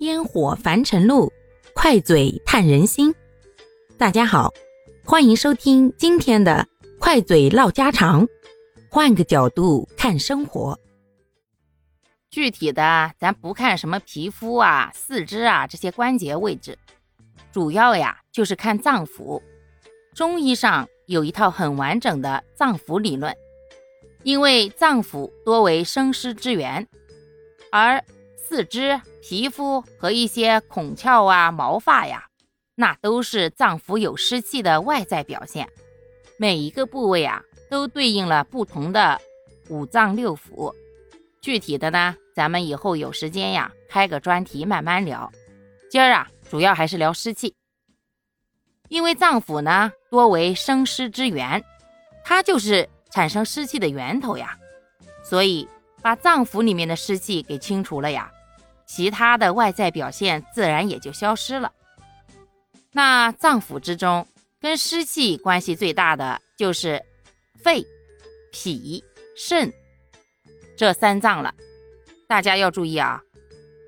[0.00, 1.32] 烟火凡尘路，
[1.72, 3.14] 快嘴探人心。
[3.96, 4.52] 大家好，
[5.04, 6.66] 欢迎收听今天的
[6.98, 8.26] 快嘴唠家常，
[8.90, 10.78] 换个角度看生活。
[12.28, 16.76] 具体的，咱不看什么皮肤啊、四肢啊这些关节位置，
[17.52, 19.40] 主要呀就是看脏腑。
[20.12, 23.34] 中医上有一套很完整的脏腑理论，
[24.24, 26.86] 因为脏腑多为生湿之源，
[27.70, 28.02] 而
[28.46, 32.26] 四肢、皮肤和一些孔窍啊、毛发呀，
[32.74, 35.66] 那都是脏腑有湿气的外在表现。
[36.38, 39.18] 每一个部位啊，都对应了不同的
[39.70, 40.72] 五脏六腑。
[41.40, 45.32] 具体的呢，咱们以后有时间呀，开个专题慢慢聊。
[45.90, 47.54] 今儿啊，主要还是聊湿气，
[48.88, 51.64] 因为脏腑呢多为生湿之源，
[52.24, 54.58] 它就是产生湿气的源头呀。
[55.24, 55.66] 所以
[56.02, 58.30] 把脏腑里面的湿气给清除了呀，
[58.86, 61.72] 其他的外在表现自然也就消失了。
[62.92, 64.26] 那脏腑之中，
[64.60, 67.04] 跟湿气关系最大的就是
[67.62, 67.84] 肺、
[68.52, 69.02] 脾、
[69.36, 69.72] 肾。
[70.76, 71.54] 这三脏了，
[72.26, 73.20] 大家要注意啊！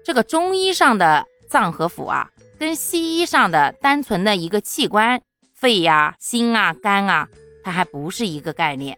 [0.05, 5.21] 这个中医上的脏和腑啊，跟西医上的单纯的一个器官，
[5.53, 7.29] 肺呀、心啊、肝啊，
[7.65, 8.97] 它还不是一个概念。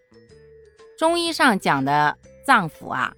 [0.99, 3.15] 中医上讲的脏腑啊，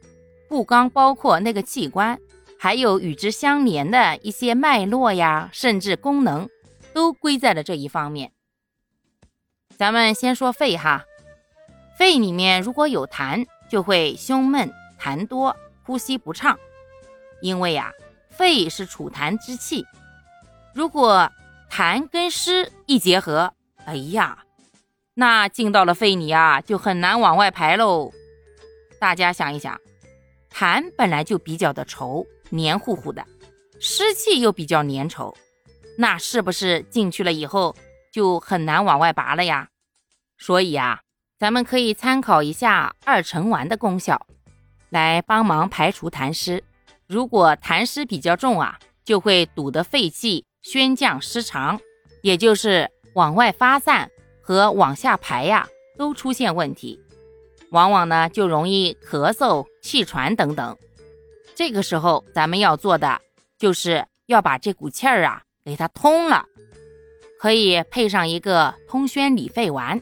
[0.49, 2.21] 不光包括那个器官，
[2.63, 6.47] 还有与之相连的一些脉络呀，甚至功能，
[6.93, 8.33] 都归在了这一方面。
[9.79, 11.07] 咱们先说肺哈，
[11.97, 13.47] 肺里面如果有痰。
[13.71, 14.69] 就会胸闷、
[15.01, 16.59] 痰多、呼吸不畅，
[17.41, 17.93] 因为呀，
[18.29, 19.87] 肺是储痰之器，
[20.75, 21.31] 如果
[21.71, 24.45] 痰跟湿一结合，哎呀，
[25.15, 28.11] 那进到了肺里啊，就很难往外排喽。
[28.99, 29.81] 大家想一想，
[30.53, 33.25] 痰本来就比较的稠、黏糊糊的，
[33.81, 35.35] 湿气又比较粘稠，
[35.97, 37.75] 那是不是进去了以后
[38.13, 39.69] 就很难往外拔了呀？
[40.39, 41.01] 所以啊。
[41.39, 44.27] 咱们可以参考一下二陈丸的功效，
[44.91, 46.63] 来帮忙排除痰湿。
[47.07, 51.81] 如果痰湿比较重啊，就会堵得肺气宣降失常，
[52.21, 54.11] 也就是往外发散
[54.43, 57.01] 和往下排呀都出现问题，
[57.71, 60.77] 往往呢就容易咳嗽、气喘等等。
[61.61, 63.21] 这个时候咱们要做的
[63.59, 66.47] 就是要把这股气儿啊给它通了，
[67.39, 70.01] 可以配上一个通宣理肺丸。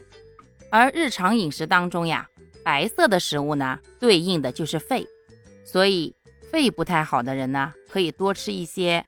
[0.71, 2.29] 而日常饮食当中呀，
[2.63, 5.05] 白色的食物呢，对应的就是肺，
[5.65, 6.15] 所以
[6.49, 9.03] 肺不太好的人呢，可以多吃一些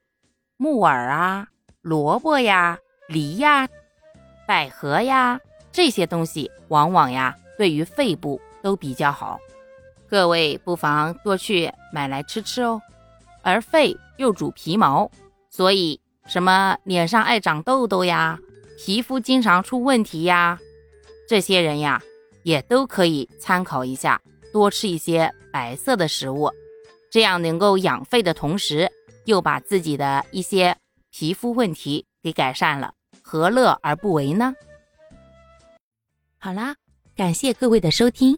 [0.57, 1.47] 木耳啊、
[1.79, 3.69] 萝卜呀、梨呀、
[4.45, 5.39] 百合呀
[5.71, 9.39] 这些东西，往往呀对于肺部都比较好。
[10.11, 12.81] 各位不妨多去买来吃吃哦。
[13.41, 15.09] 而肺又主皮毛，
[15.49, 18.37] 所以什么脸上爱长痘痘呀，
[18.77, 20.59] 皮肤经常出问题呀。
[21.29, 22.01] 这些人呀，
[22.43, 26.51] 也都可以参考一下，多吃一些白色的食物，
[27.09, 28.91] 这样能够养肺的同时，
[29.23, 30.75] 又把自己的一些
[31.09, 34.53] 皮肤问题给改善了，何乐而不为呢？
[36.37, 36.75] 好啦，
[37.15, 38.37] 感谢各位的收听，